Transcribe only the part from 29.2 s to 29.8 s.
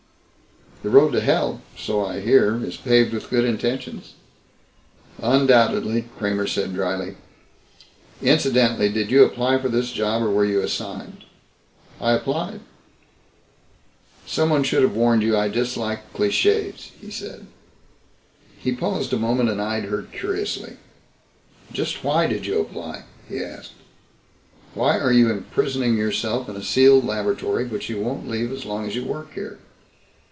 here.